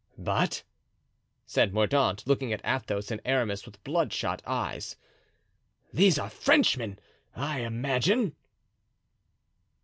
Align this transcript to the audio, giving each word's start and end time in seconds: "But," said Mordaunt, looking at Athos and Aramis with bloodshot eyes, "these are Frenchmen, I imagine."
"But," 0.17 0.63
said 1.45 1.75
Mordaunt, 1.75 2.25
looking 2.25 2.51
at 2.51 2.65
Athos 2.65 3.11
and 3.11 3.21
Aramis 3.23 3.67
with 3.67 3.83
bloodshot 3.83 4.41
eyes, 4.47 4.95
"these 5.93 6.17
are 6.17 6.27
Frenchmen, 6.31 6.97
I 7.35 7.59
imagine." 7.59 8.35